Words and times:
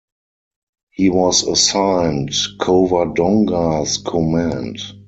He 0.89 1.11
was 1.11 1.47
assigned 1.47 2.29
"Covadonga"'s 2.59 3.97
command. 3.99 4.79